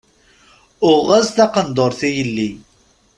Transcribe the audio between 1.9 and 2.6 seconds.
i yelli.